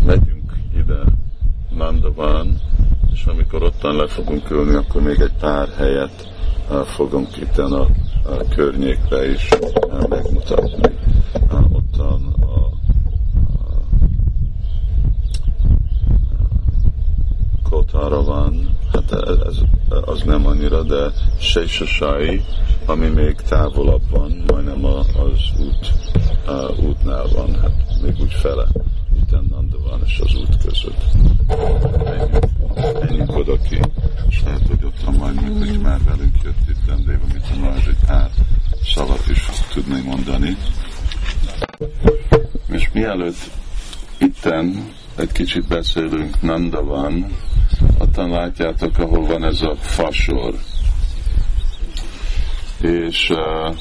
megyünk 0.05 0.53
ide 0.77 1.03
Nandavan, 1.77 2.61
és 3.13 3.25
amikor 3.25 3.63
ottan 3.63 3.97
le 3.97 4.07
fogunk 4.07 4.51
ülni, 4.51 4.75
akkor 4.75 5.03
még 5.03 5.21
egy 5.21 5.35
pár 5.41 5.69
helyet 5.77 6.29
fogunk 6.85 7.37
itt 7.37 7.59
a, 7.59 7.81
a 8.25 8.49
környékbe 8.49 9.31
is 9.31 9.49
uh, 9.61 10.09
megmutatni. 10.09 10.95
Ottan 11.73 12.35
a 12.41 12.71
Kotára 17.69 18.23
van, 18.23 18.76
hát 19.11 19.47
ez, 19.47 19.57
az 20.05 20.23
nem 20.23 20.47
annyira, 20.47 20.83
de 20.83 21.13
Sejsasai, 21.39 22.45
ami 22.87 23.07
még 23.07 23.35
távolabb 23.35 24.11
van, 24.11 24.45
majdnem 24.47 24.85
az 24.85 25.61
út, 25.61 25.93
uh, 26.47 26.85
útnál 26.89 27.27
van, 27.35 27.61
hát 27.61 28.01
még 28.03 28.15
úgy 28.21 28.33
fele. 28.33 28.67
Nanda 29.31 29.79
van, 29.89 30.01
és 30.05 30.21
az 30.25 30.35
út 30.35 30.57
között. 30.65 31.05
Menjünk, 32.05 32.47
menjünk 33.01 33.37
oda 33.37 33.61
ki, 33.61 33.81
és 34.29 34.43
lehet, 34.45 34.67
hogy 34.69 34.85
ott 34.85 35.01
van 35.05 35.15
majd, 35.15 35.59
hogy 35.59 35.81
már 35.81 36.01
velünk 36.05 36.37
jött 36.45 36.69
itt 36.69 36.85
vendég, 36.87 37.19
amit 37.29 37.45
a 37.55 37.59
már 37.61 37.77
egy 37.77 38.07
pár 38.07 38.31
szavat 38.95 39.29
is 39.31 39.49
tudni 39.73 40.01
mondani. 40.01 40.57
És 42.69 42.91
mielőtt 42.93 43.51
itten 44.19 44.93
egy 45.17 45.33
kicsit 45.33 45.67
beszélünk 45.67 46.43
Nanda 46.43 46.85
ottan 48.17 48.31
látjátok, 48.31 48.99
ahol 48.99 49.27
van 49.27 49.45
ez 49.45 49.63
a 49.63 49.75
fasor. 49.75 50.55
És 52.81 53.31
uh, 53.31 53.77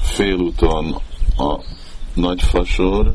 félúton 0.00 0.96
a 1.36 1.60
nagy 2.14 2.42
fasor, 2.42 3.14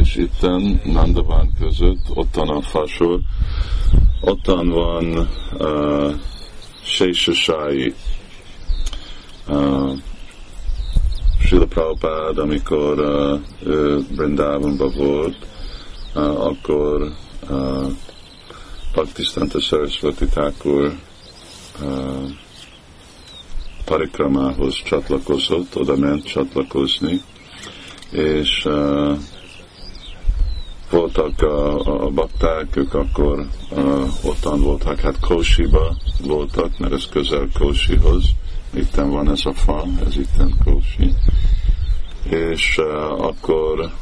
és 0.00 0.16
itten 0.16 0.80
Nandavan 0.84 1.52
között, 1.58 2.10
ottan 2.14 2.48
a 2.48 2.60
fasor, 2.60 3.20
ottan 4.20 4.68
van 4.68 5.28
uh, 5.58 6.14
Sésesái, 6.82 7.94
uh, 9.48 9.92
Srila 11.38 11.66
Prabhupád, 11.66 12.38
amikor 12.38 12.98
uh, 12.98 13.40
ő 13.66 14.06
Brindávonban 14.16 14.92
volt, 14.96 15.46
uh, 16.14 16.46
akkor 16.46 17.12
uh, 17.50 17.92
Paktisztánta 18.94 19.60
Sarasvati 19.60 20.26
Thakur 20.26 20.94
uh, 21.82 22.30
parikramához 23.84 24.82
csatlakozott, 24.84 25.76
oda 25.76 25.96
ment 25.96 26.24
csatlakozni, 26.24 27.20
és 28.10 28.64
uh, 28.64 29.18
voltak 30.90 31.42
a, 31.42 32.04
a 32.04 32.10
bakták, 32.10 32.76
ők 32.76 32.94
akkor 32.94 33.46
uh, 33.70 34.24
ottan 34.24 34.60
voltak, 34.60 35.00
hát 35.00 35.20
Kósiba 35.20 35.96
voltak, 36.22 36.78
mert 36.78 36.92
ez 36.92 37.06
közel 37.10 37.48
Kósihoz, 37.58 38.24
itten 38.74 39.10
van 39.10 39.30
ez 39.30 39.40
a 39.44 39.52
fa, 39.52 39.84
ez 40.06 40.16
itten 40.16 40.54
Kósi, 40.64 41.14
és 42.30 42.78
uh, 42.78 43.24
akkor 43.24 43.92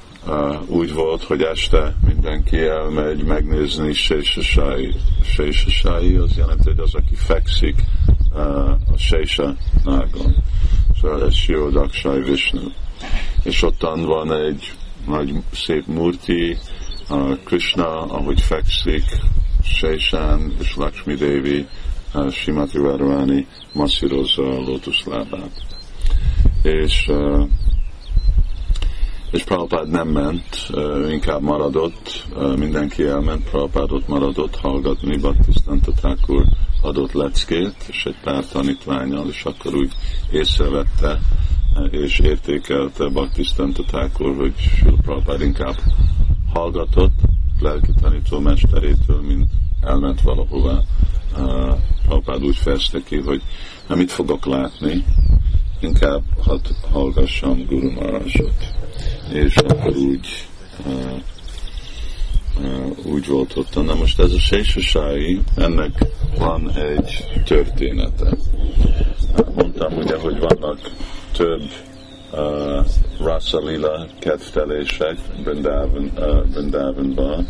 úgy 0.67 0.93
volt, 0.93 1.23
hogy 1.23 1.43
este 1.43 1.95
mindenki 2.07 2.59
elmegy 2.59 3.25
megnézni 3.25 3.93
Sésesái. 3.93 4.95
Sésesái 5.23 6.17
az 6.17 6.37
jelenti, 6.37 6.69
hogy 6.69 6.79
az, 6.79 6.95
aki 6.95 7.15
fekszik 7.15 7.83
a 8.93 8.97
Sésa 8.97 9.57
nágon. 9.85 10.35
Szóval 11.01 11.27
ez 11.27 11.35
Siódaksai 11.35 12.21
Vishnu. 12.23 12.69
És 13.43 13.63
ottan 13.63 14.05
van 14.05 14.33
egy 14.33 14.73
nagy 15.07 15.35
szép 15.53 15.87
murti, 15.87 16.59
Krishna, 17.45 18.01
ahogy 18.01 18.41
fekszik, 18.41 19.05
Sésán 19.63 20.53
és 20.61 20.77
Lakshmi 20.77 21.15
Devi, 21.15 21.67
Simati 22.31 22.79
Varvani 22.79 23.47
masszírozza 23.73 24.43
a 24.43 24.61
lótuszlábát. 24.61 25.65
És 26.63 27.11
és 29.33 29.45
Prabhupád 29.45 29.91
nem 29.91 30.09
ment, 30.09 30.71
inkább 31.11 31.43
maradott, 31.43 32.27
mindenki 32.57 33.05
elment, 33.05 33.51
Prabhupád 33.51 33.93
ott 33.93 34.09
maradott 34.09 34.57
hallgatni, 34.57 35.17
Bhaktisztanta 35.17 35.93
Thakur 35.93 36.45
adott 36.83 37.13
leckét, 37.13 37.75
és 37.87 38.05
egy 38.05 38.17
pár 38.25 38.47
tanítványal, 38.47 39.29
és 39.29 39.45
akkor 39.45 39.75
úgy 39.75 39.93
észrevette, 40.31 41.21
és 41.91 42.19
értékelte 42.19 43.09
Bhaktisztanta 43.09 43.83
Thakur, 43.83 44.37
hogy 44.37 44.55
Prabhupád 45.03 45.41
inkább 45.41 45.77
hallgatott 46.53 47.21
lelki 47.61 47.91
tanítómesterétől, 48.01 49.21
mint 49.21 49.51
elment 49.81 50.21
valahová. 50.21 50.81
Prabhupád 52.07 52.45
úgy 52.45 52.57
fejezte 52.57 53.03
ki, 53.05 53.17
hogy 53.17 53.43
mit 53.89 54.11
fogok 54.11 54.47
látni, 54.47 55.05
inkább 55.81 56.23
hadd 56.43 56.67
hallgassam 56.93 57.67
Guru 57.67 57.91
Maharajot 57.91 58.82
és 59.33 59.57
akkor 59.57 59.97
úgy 59.97 60.47
uh, 60.87 61.13
uh, 62.61 63.07
úgy 63.13 63.27
volt 63.27 63.57
ott. 63.57 63.85
Na 63.85 63.95
most 63.95 64.21
ez 64.21 64.33
a 64.33 64.39
Sésasái, 64.39 65.41
ennek 65.57 66.05
van 66.39 66.71
egy 66.71 67.25
története. 67.45 68.37
Mondtam 69.55 69.97
ugye, 69.97 70.17
hogy 70.17 70.39
vannak 70.39 70.79
több 71.37 71.63
uh, 72.33 72.87
Rasalila 73.21 74.07
kedvtelések 74.19 75.17
Brindavanban, 75.45 77.39
uh, 77.39 77.45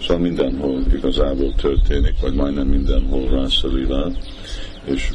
szóval 0.00 0.18
mindenhol 0.18 0.82
igazából 0.92 1.54
történik, 1.54 2.20
vagy 2.20 2.34
majdnem 2.34 2.66
mindenhol 2.66 3.28
Rasalila, 3.28 4.12
és 4.84 5.10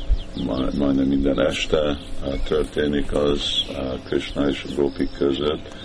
majdnem 0.78 1.08
minden 1.08 1.40
este 1.40 1.98
történik 2.48 3.14
az 3.14 3.42
Krishna 4.06 4.50
és 4.50 4.66
a 4.70 4.74
Gopik 4.76 5.10
között, 5.18 5.83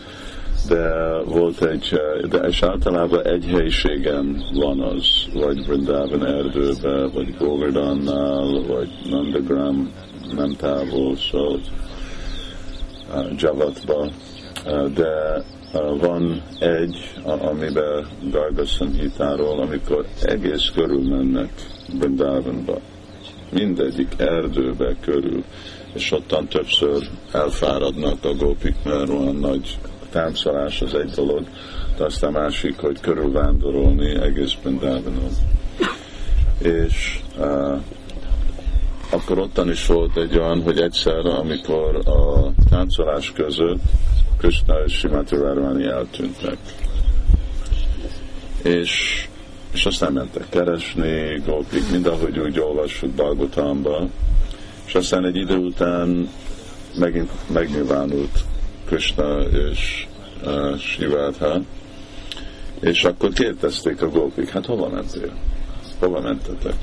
de 0.67 1.23
volt 1.25 1.63
egy, 1.63 2.01
de 2.29 2.39
és 2.39 2.63
általában 2.63 3.27
egy 3.27 3.45
helyiségen 3.45 4.45
van 4.55 4.81
az, 4.81 5.05
vagy 5.33 5.67
Vrindavan 5.67 6.27
erdőbe, 6.27 7.07
vagy 7.07 7.37
Govardhannál, 7.39 8.63
vagy 8.67 8.89
Nandagram 9.11 9.93
nem 10.37 10.57
távol, 10.57 11.17
szóval 11.17 11.61
uh, 13.15 13.33
Javatba, 13.37 14.09
uh, 14.67 14.93
de 14.93 15.45
uh, 15.73 16.01
van 16.01 16.43
egy, 16.59 16.97
amiben 17.25 18.07
Gargasan 18.31 18.93
hitáról, 18.93 19.61
amikor 19.61 20.07
egész 20.23 20.71
körül 20.75 21.09
mennek 21.09 21.53
Vrindavanba, 21.99 22.81
mindegyik 23.51 24.13
erdőbe 24.17 24.97
körül, 25.01 25.45
és 25.95 26.13
ottan 26.13 26.49
többször 26.49 27.09
elfáradnak 27.33 28.25
a 28.25 28.35
gópik, 28.35 28.75
mert 28.85 29.09
olyan 29.09 29.37
nagy 29.37 29.79
táncolás 30.11 30.83
az 30.83 30.95
egy 30.95 31.11
dolog, 31.11 31.47
de 31.97 32.05
aztán 32.05 32.33
másik, 32.33 32.79
hogy 32.79 33.01
körülvándorolni 33.01 34.21
egész 34.21 34.55
Brindávanon. 34.63 35.31
És 36.59 37.21
uh, 37.39 37.81
akkor 39.11 39.39
ottan 39.39 39.71
is 39.71 39.87
volt 39.87 40.17
egy 40.17 40.39
olyan, 40.39 40.63
hogy 40.63 40.81
egyszer, 40.81 41.27
amikor 41.27 41.97
a 41.97 42.53
táncolás 42.71 43.33
között 43.33 43.81
Krishna 44.39 44.75
és 44.85 44.93
Simati 44.93 45.37
Várváni 45.37 45.85
eltűntek. 45.85 46.57
És, 48.63 49.25
és 49.73 49.87
aztán 49.87 50.13
mentek 50.13 50.49
keresni, 50.49 51.43
gópik, 51.47 51.91
mindahogy 51.91 52.39
úgy 52.39 52.59
olvassuk 52.59 53.11
Balgotamba, 53.11 54.09
és 54.87 54.95
aztán 54.95 55.25
egy 55.25 55.37
idő 55.37 55.57
után 55.57 56.29
megint 56.99 57.31
megnyilvánult 57.53 58.45
Krishna 58.89 59.41
és 59.41 60.07
uh, 60.45 60.77
Shivadha, 60.79 61.61
és 62.81 63.05
akkor 63.05 63.33
kérdezték 63.33 64.03
a 64.03 64.09
gópik, 64.09 64.49
hát 64.49 64.67
hova 64.67 64.89
mentél? 64.89 65.33
Hova 65.99 66.21
mentetek? 66.21 66.75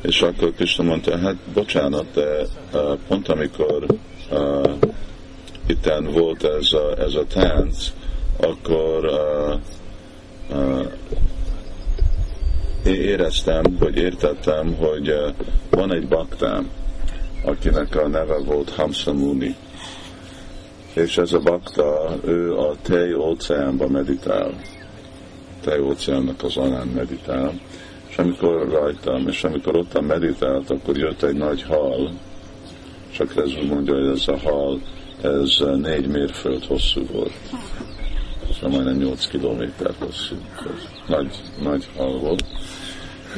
És 0.00 0.22
akkor 0.22 0.52
Krishna 0.54 0.84
mondta, 0.84 1.18
hát 1.18 1.36
bocsánat, 1.54 2.06
de 2.14 2.46
uh, 2.72 2.98
pont 3.08 3.28
amikor 3.28 3.86
uh, 4.30 4.72
itten 5.66 6.04
volt 6.04 6.44
ez 6.44 6.72
a, 6.72 6.98
ez 6.98 7.14
a 7.14 7.24
tánc, 7.26 7.92
akkor 8.36 9.04
uh, 9.04 9.60
uh, 10.58 10.86
éreztem, 12.84 13.62
vagy 13.78 13.96
értettem, 13.96 14.74
hogy 14.74 15.14
van 15.70 15.92
egy 15.92 16.08
baktám, 16.08 16.70
akinek 17.44 17.96
a 17.96 18.08
neve 18.08 18.38
volt 18.38 18.70
Hamsa 18.70 19.12
Muni 19.12 19.56
és 20.98 21.18
ez 21.18 21.32
a 21.32 21.40
bakta, 21.40 22.16
ő 22.24 22.56
a 22.58 22.74
tej 22.82 23.14
óceánban 23.14 23.90
meditál. 23.90 24.54
Tej 25.60 25.80
óceánnak 25.80 26.42
az 26.42 26.56
alán 26.56 26.86
meditál. 26.86 27.52
És 28.08 28.16
amikor 28.16 28.68
rajtam, 28.68 29.28
és 29.28 29.44
amikor 29.44 29.76
ottan 29.76 30.04
meditált, 30.04 30.70
akkor 30.70 30.96
jött 30.96 31.22
egy 31.22 31.34
nagy 31.34 31.62
hal, 31.62 32.12
csak 33.10 33.36
ez 33.36 33.50
mondja, 33.68 33.94
hogy 33.94 34.06
ez 34.06 34.28
a 34.28 34.38
hal, 34.38 34.80
ez 35.22 35.58
négy 35.76 36.06
mérföld 36.06 36.64
hosszú 36.64 37.06
volt. 37.12 37.32
Szóval 38.54 38.70
majdnem 38.70 38.96
8 38.96 39.26
kilométer 39.26 39.90
hosszú. 39.98 40.34
Nagy, 41.06 41.30
nagy 41.62 41.88
hal 41.96 42.18
volt. 42.18 42.44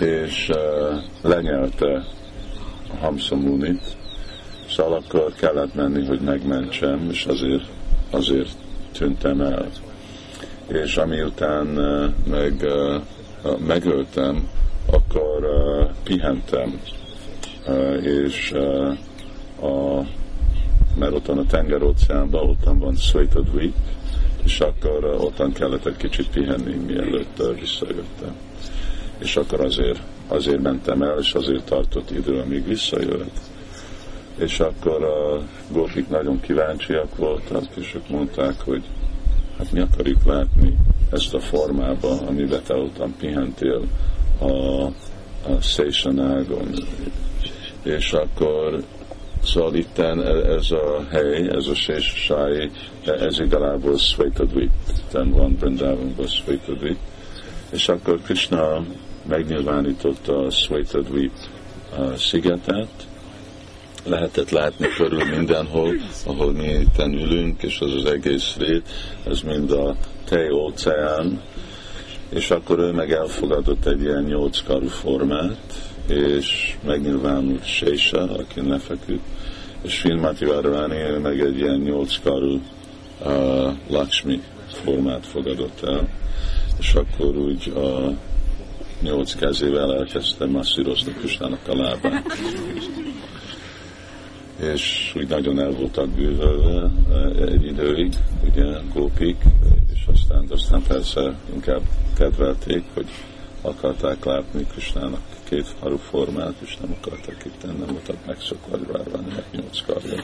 És 0.01 0.49
uh, 0.49 1.03
lenyelte 1.23 2.07
a 2.93 2.97
Hamsamunit, 2.97 3.97
Szóval 4.77 4.93
akkor 4.93 5.33
kellett 5.35 5.75
menni, 5.75 6.07
hogy 6.07 6.21
megmentsem, 6.21 7.09
és 7.11 7.25
azért, 7.25 7.65
azért 8.11 8.51
tűntem 8.93 9.41
el. 9.41 9.71
És 10.67 10.97
amiután 10.97 11.67
meg, 12.27 12.67
megöltem, 13.67 14.49
akkor 14.87 15.49
pihentem, 16.03 16.81
és 18.03 18.53
a, 19.61 20.01
mert 20.99 21.13
ottan 21.13 21.39
a 21.39 21.47
tengeróceánban, 21.47 22.49
ottan 22.49 22.79
van 22.79 22.97
Sveitadvip, 22.97 23.75
és 24.45 24.61
akkor 24.61 25.05
ottan 25.05 25.53
kellett 25.53 25.87
egy 25.87 25.97
kicsit 25.97 26.31
pihenni, 26.31 26.75
mielőtt 26.75 27.43
visszajöttem. 27.61 28.35
És 29.19 29.37
akkor 29.37 29.61
azért, 29.61 30.01
azért 30.29 30.63
mentem 30.63 31.03
el, 31.03 31.19
és 31.19 31.33
azért 31.33 31.65
tartott 31.65 32.11
idő, 32.11 32.39
amíg 32.39 32.67
visszajött 32.67 33.41
és 34.41 34.61
akkor 34.61 35.05
a 35.05 35.43
gópik 35.73 36.09
nagyon 36.09 36.41
kíváncsiak 36.41 37.17
voltak, 37.17 37.65
és 37.75 37.95
ők 37.95 38.09
mondták, 38.09 38.61
hogy 38.61 38.83
hát 39.59 39.73
mi 39.73 39.81
akarjuk 39.81 40.25
látni 40.25 40.77
ezt 41.11 41.35
a 41.35 41.41
formába, 41.41 42.21
amiben 42.27 42.63
te 42.67 42.75
ottan 42.75 43.15
pihentél 43.19 43.83
a, 44.39 44.83
a 45.53 45.61
Station 45.61 46.21
ágon. 46.21 46.69
És 47.83 48.13
akkor 48.13 48.83
Szóval 49.45 49.75
itt 49.75 49.99
ez 49.99 50.71
a 50.71 51.07
hely, 51.11 51.49
ez 51.49 51.67
a 51.67 51.75
Sésasai, 51.75 52.71
ez 53.05 53.41
igazából 53.41 53.99
Svetadvip, 53.99 54.71
itten 54.97 55.31
van 55.31 55.57
Brindavanban 55.61 56.27
Svetadvip, 56.27 56.99
és 57.71 57.89
akkor 57.89 58.21
Krishna 58.23 58.85
megnyilvánította 59.29 60.39
a 60.39 60.51
Svetadvip 60.51 61.33
szigetet, 62.17 63.09
lehetett 64.05 64.51
látni 64.51 64.87
körül 64.97 65.25
mindenhol, 65.25 65.95
ahol 66.27 66.53
mi 66.53 66.69
itt 66.69 66.99
ülünk, 66.99 67.63
és 67.63 67.81
az 67.81 67.95
az 67.95 68.05
egész 68.05 68.57
rét, 68.59 68.89
ez 69.27 69.41
mind 69.41 69.71
a 69.71 69.97
tej 70.25 70.51
óceán, 70.51 71.41
és 72.29 72.51
akkor 72.51 72.79
ő 72.79 72.93
meg 72.93 73.13
elfogadott 73.13 73.87
egy 73.87 74.03
ilyen 74.03 74.23
nyolckarú 74.23 74.89
formát, 74.89 75.75
és 76.09 76.77
megnyilvánult 76.85 77.65
Sésa, 77.65 78.23
aki 78.23 78.69
lefeküdt, 78.69 79.25
és 79.83 79.93
Srimati 79.93 80.45
Várváni 80.45 81.19
meg 81.23 81.41
egy 81.41 81.59
ilyen 81.59 81.79
nyolckarú 81.79 82.61
uh, 83.21 83.73
Lakshmi 83.89 84.43
formát 84.69 85.27
fogadott 85.27 85.83
el, 85.83 86.09
és 86.79 86.95
akkor 86.95 87.37
úgy 87.37 87.73
a 87.77 88.13
nyolc 89.03 89.35
kezével 89.35 89.95
elkezdte 89.95 90.47
masszírozni 90.47 91.13
Kristának 91.13 91.69
a 91.69 91.77
lábát. 91.77 92.23
És 94.61 95.13
úgy 95.17 95.29
nagyon 95.29 95.61
el 95.61 95.71
voltak 95.71 96.09
bűvölve 96.09 96.91
egy 97.47 97.65
időig, 97.65 98.15
ugye, 98.51 98.65
gópik, 98.95 99.37
és 99.93 100.07
aztán, 100.13 100.45
aztán 100.49 100.83
persze 100.89 101.35
inkább 101.55 101.83
kedvelték, 102.17 102.85
hogy 102.95 103.07
akarták 103.63 104.25
látni 104.25 104.67
Kristának 104.73 105.21
két 105.51 105.75
haru 105.81 105.97
formát, 105.97 106.55
és 106.65 106.77
nem 106.77 106.97
akartak 107.01 107.45
itt, 107.45 107.63
nem 107.67 107.87
voltak 107.87 108.17
megszokva, 108.27 108.79
várván 108.93 109.25
meg 109.35 109.45
nyolc 109.53 109.81
karja. 109.87 110.23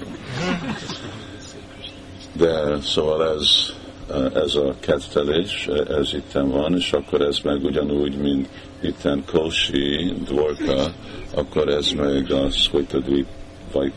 De 2.32 2.80
szóval 2.80 3.34
ez, 3.34 3.72
ez 4.34 4.54
a 4.54 4.74
kettelés, 4.80 5.68
ez 5.88 6.14
itten 6.14 6.50
van, 6.50 6.76
és 6.76 6.92
akkor 6.92 7.20
ez 7.20 7.38
meg 7.38 7.64
ugyanúgy, 7.64 8.16
mint 8.16 8.48
itten 8.80 9.24
Kosi, 9.26 10.12
Dvorka, 10.24 10.92
akkor 11.34 11.68
ez 11.68 11.90
meg 11.90 12.32
a 12.32 12.50
Szvajtadvip, 12.50 13.26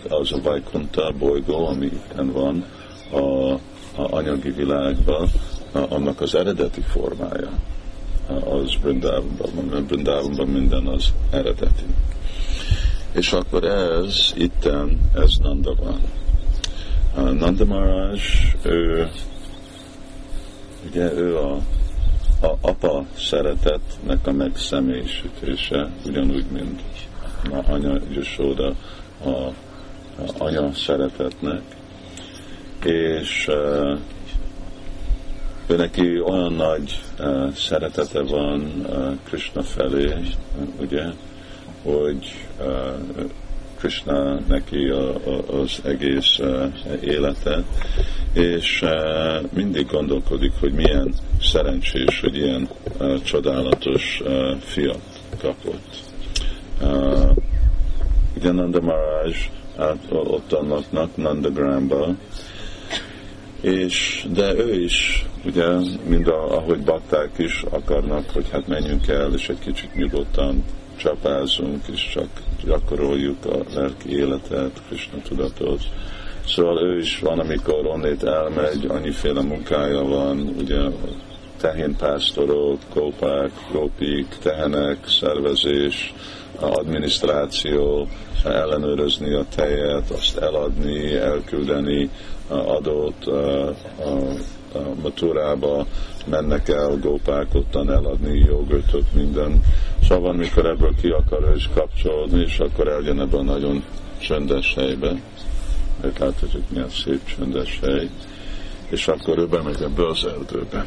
az 0.09 0.31
a 0.31 0.41
Vajkunta 0.41 1.13
bolygó, 1.19 1.67
ami 1.67 1.85
itten 1.85 2.31
van 2.31 2.65
a, 3.11 3.51
a 3.51 3.59
anyagi 3.95 4.51
világban, 4.51 5.29
annak 5.71 6.21
az 6.21 6.35
eredeti 6.35 6.81
formája 6.81 7.49
az 8.29 8.75
Brindávonban, 8.81 9.85
Brindávonban 9.87 10.47
minden 10.47 10.85
az 10.87 11.13
eredeti. 11.29 11.83
És 13.11 13.33
akkor 13.33 13.63
ez, 13.63 14.33
itten, 14.35 14.99
ez 15.13 15.31
Nanda 15.41 15.75
van. 15.75 16.01
Nanda 17.33 17.65
Maharaj, 17.65 18.19
ő, 18.63 19.09
ugye 20.89 21.13
ő 21.13 21.37
a, 21.37 21.53
a 22.41 22.57
apa 22.61 23.05
szeretetnek 23.17 24.27
a 24.27 24.31
megszemélyisítése, 24.31 25.89
ugyanúgy, 26.05 26.45
mint 26.51 26.81
anya 27.67 27.99
Yashoda 28.09 28.75
a 29.25 29.53
anya 30.37 30.73
szeretetnek, 30.73 31.61
és 32.85 33.47
ő 35.67 35.75
neki 35.75 36.19
olyan 36.21 36.53
nagy 36.53 37.01
uh, 37.19 37.53
szeretete 37.53 38.21
van 38.21 38.85
Krishna 39.23 39.63
felé, 39.63 40.13
ugye, 40.79 41.03
hogy 41.83 42.47
Krishna 43.79 44.39
neki 44.47 44.91
az 45.51 45.81
egész 45.83 46.39
élete, 47.01 47.63
és 48.33 48.85
mindig 49.53 49.87
gondolkodik, 49.87 50.51
hogy 50.59 50.73
milyen 50.73 51.13
szerencsés, 51.41 52.19
hogy 52.19 52.35
ilyen 52.35 52.69
csodálatos 53.23 54.21
fiat 54.59 55.01
kapott. 55.41 55.97
Ugye 58.35 58.51
Nanda 58.51 58.81
Maharaj 58.81 59.33
át, 59.79 60.05
ott 60.09 60.53
annak 60.53 61.15
Nandagramba, 61.15 62.15
és, 63.61 64.25
de 64.33 64.53
ő 64.55 64.83
is, 64.83 65.25
ugye, 65.45 65.65
mind 66.07 66.27
a, 66.27 66.57
ahogy 66.57 66.79
bakták 66.79 67.29
is 67.37 67.63
akarnak, 67.69 68.29
hogy 68.29 68.49
hát 68.51 68.67
menjünk 68.67 69.07
el, 69.07 69.33
és 69.33 69.49
egy 69.49 69.59
kicsit 69.59 69.95
nyugodtan 69.95 70.63
csapázunk, 70.95 71.87
és 71.93 72.09
csak 72.13 72.27
gyakoroljuk 72.65 73.45
a 73.45 73.57
lelki 73.73 74.09
életet, 74.09 74.81
Krishna 74.87 75.21
tudatot. 75.21 75.81
Szóval 76.45 76.83
ő 76.83 76.99
is 76.99 77.19
van, 77.19 77.39
amikor 77.39 77.85
onnét 77.85 78.23
elmegy, 78.23 78.85
annyiféle 78.87 79.41
munkája 79.41 80.03
van, 80.03 80.55
ugye 80.57 80.79
tehénpásztorok, 81.61 82.79
kópák, 82.93 83.51
gópik, 83.71 84.27
tehenek, 84.41 84.97
szervezés, 85.07 86.13
adminisztráció, 86.65 88.07
ellenőrizni 88.43 89.33
a 89.33 89.45
tejet, 89.55 90.09
azt 90.09 90.37
eladni, 90.37 91.15
elküldeni 91.15 92.09
adót 92.47 93.25
a, 93.25 93.75
maturába, 95.01 95.85
mennek 96.25 96.69
el 96.69 96.97
gópák 97.01 97.47
ottan 97.53 97.91
eladni 97.91 98.37
jogurtot, 98.37 99.13
minden. 99.13 99.63
Szóval 100.07 100.33
mikor 100.33 100.65
ebből 100.65 100.95
ki 101.01 101.07
akar 101.07 101.53
is 101.55 101.69
kapcsolódni, 101.73 102.41
és 102.41 102.59
akkor 102.59 102.87
eljön 102.87 103.19
ebbe 103.19 103.37
a 103.37 103.43
nagyon 103.43 103.83
csöndes 104.17 104.73
helybe. 104.73 105.21
Mert 106.01 106.19
láthatjuk, 106.19 106.69
milyen 106.69 106.89
szép 106.89 107.19
csöndes 107.35 107.79
hely. 107.81 108.09
És 108.89 109.07
akkor 109.07 109.37
ő 109.37 109.47
bemegy 109.47 109.81
ebbe 109.81 110.07
az 110.07 110.25
erdőbe. 110.25 110.85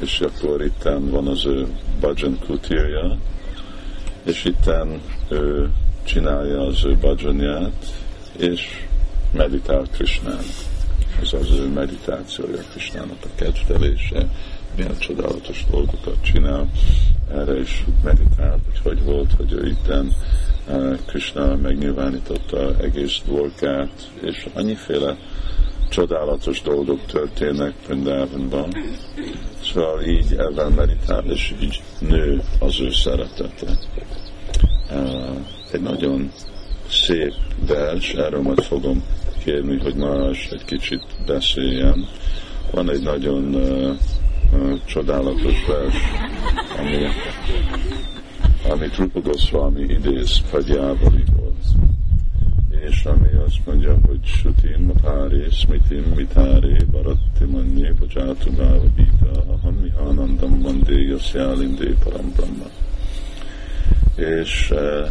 És 0.00 0.20
akkor 0.20 0.64
itten 0.64 1.10
van 1.10 1.26
az 1.26 1.46
ő 1.46 1.66
Bajan 2.00 2.38
kutirja, 2.46 3.18
és 4.26 4.44
itten 4.44 5.00
ő 5.28 5.70
csinálja 6.04 6.60
az 6.60 6.84
ő 6.84 6.96
bajanját, 6.96 7.94
és 8.36 8.86
meditál 9.32 9.84
Krishnán. 9.92 10.44
Ez 11.22 11.32
az 11.32 11.50
ő 11.58 11.68
meditációja, 11.68 12.62
Krishnának 12.70 13.18
a 13.22 13.28
kedvelése, 13.34 14.28
milyen 14.76 14.98
csodálatos 14.98 15.64
dolgokat 15.70 16.16
csinál. 16.22 16.70
Erre 17.32 17.58
is 17.58 17.84
meditál, 18.04 18.58
hogy 18.64 18.80
hogy 18.82 19.04
volt, 19.04 19.32
hogy 19.36 19.52
ő 19.52 19.66
itten 19.66 20.14
uh, 20.68 20.98
Krishna 21.06 21.56
megnyilvánította 21.56 22.76
egész 22.80 23.20
dvorkát, 23.24 24.10
és 24.22 24.46
annyiféle 24.54 25.16
csodálatos 25.88 26.62
dolgok 26.62 27.06
történnek 27.06 27.74
Vrindavanban. 27.86 28.74
Szóval 29.72 30.02
így 30.02 30.32
ebben 30.32 30.72
meditál, 30.72 31.24
és 31.24 31.54
így 31.62 31.82
nő 31.98 32.42
az 32.58 32.80
ő 32.80 32.90
szeretete. 32.90 33.66
Egy 35.72 35.80
nagyon 35.80 36.32
szép 36.88 37.32
vers, 37.66 38.14
erről 38.14 38.42
majd 38.42 38.62
fogom 38.62 39.02
kérni, 39.44 39.78
hogy 39.78 39.94
más 39.94 40.48
egy 40.50 40.64
kicsit 40.64 41.02
beszéljen. 41.26 42.08
Van 42.70 42.90
egy 42.90 43.02
nagyon 43.02 43.54
uh, 43.54 43.96
uh, 44.52 44.84
csodálatos 44.84 45.64
vers, 45.66 45.94
ami, 46.78 47.06
amit 48.70 48.96
Rupa 48.96 49.20
Goswami 49.20 49.82
idéz 49.82 50.40
Fagyávaliból, 50.44 51.54
és 52.90 53.04
ami 53.04 53.28
azt 53.46 53.66
mondja, 53.66 53.98
hogy 54.06 54.20
Sutin 54.24 54.78
Matári, 54.78 55.44
Smitim 55.50 56.12
Mitári, 56.16 56.76
Baratti 56.90 57.44
Manni, 57.44 57.92
Bajatu 57.98 58.50
Aham 59.94 60.14
Mihanandam 60.16 60.62
Vandé, 60.62 61.08
Yasjálindé 61.08 61.94
Parambrahma. 62.04 62.64
És 64.16 64.70
uh, 64.70 65.08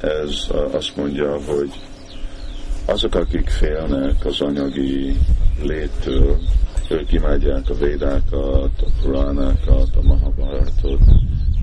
ez 0.00 0.46
azt 0.72 0.96
mondja, 0.96 1.38
hogy 1.46 1.70
azok, 2.86 3.14
akik 3.14 3.48
félnek 3.48 4.24
az 4.24 4.40
anyagi 4.40 5.16
léttől, 5.62 6.38
ők 6.88 7.12
imádják 7.12 7.70
a 7.70 7.74
védákat, 7.74 8.82
a 8.82 8.90
puránákat, 9.02 9.96
a 9.96 10.02
mahabharatot, 10.02 11.00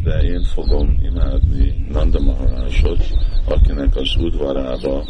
de 0.03 0.21
én 0.21 0.43
fogom 0.43 0.99
imádni 1.03 1.85
Nanda 1.91 2.19
Maharajot, 2.19 3.05
akinek 3.45 3.95
az 3.95 4.15
udvarába 4.19 5.03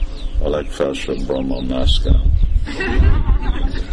a 0.43 0.50
legfelsőbb 0.50 1.26
Brahma 1.26 1.62
mászkál. 1.62 2.24